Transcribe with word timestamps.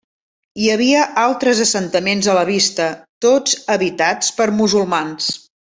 Hi 0.61 0.69
havia 0.75 1.03
altres 1.23 1.61
assentaments 1.65 2.31
a 2.33 2.37
la 2.39 2.47
vista, 2.51 2.89
tots 3.27 3.57
habitats 3.77 4.37
per 4.41 4.53
musulmans. 4.63 5.35